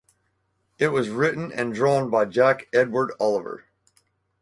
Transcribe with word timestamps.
It 0.79 0.87
was 0.87 1.09
written 1.09 1.51
and 1.51 1.75
drawn 1.75 2.09
by 2.09 2.25
Jack 2.25 2.67
Edward 2.73 3.13
Oliver. 3.19 3.65